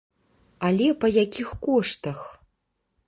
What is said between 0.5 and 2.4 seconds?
Але па якіх коштах!